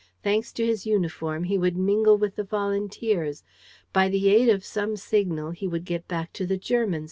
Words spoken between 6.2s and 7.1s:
to the Germans!